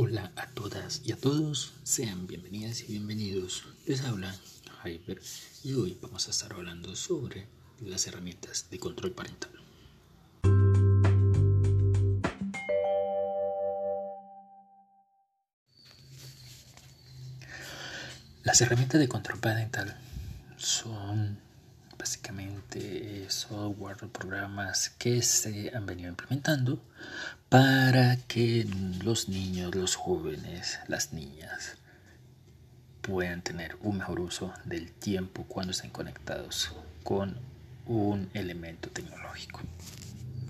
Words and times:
Hola 0.00 0.30
a 0.36 0.46
todas 0.46 1.02
y 1.04 1.10
a 1.10 1.16
todos, 1.16 1.72
sean 1.82 2.28
bienvenidas 2.28 2.82
y 2.82 2.92
bienvenidos. 2.92 3.64
Les 3.84 4.00
habla 4.02 4.32
Hyper 4.84 5.20
y 5.64 5.72
hoy 5.72 5.98
vamos 6.00 6.28
a 6.28 6.30
estar 6.30 6.52
hablando 6.52 6.94
sobre 6.94 7.48
las 7.80 8.06
herramientas 8.06 8.68
de 8.70 8.78
control 8.78 9.10
parental. 9.10 9.50
Las 18.44 18.60
herramientas 18.60 19.00
de 19.00 19.08
control 19.08 19.40
parental 19.40 19.98
son 20.58 21.40
básicamente 21.98 22.47
software 23.28 24.04
o 24.04 24.08
programas 24.08 24.90
que 24.98 25.22
se 25.22 25.70
han 25.74 25.86
venido 25.86 26.08
implementando 26.08 26.80
para 27.48 28.16
que 28.28 28.66
los 29.02 29.28
niños, 29.28 29.74
los 29.74 29.96
jóvenes, 29.96 30.78
las 30.88 31.12
niñas 31.12 31.76
puedan 33.02 33.42
tener 33.42 33.76
un 33.80 33.98
mejor 33.98 34.20
uso 34.20 34.52
del 34.64 34.92
tiempo 34.92 35.44
cuando 35.48 35.72
estén 35.72 35.90
conectados 35.90 36.72
con 37.02 37.36
un 37.86 38.28
elemento 38.34 38.90
tecnológico. 38.90 39.60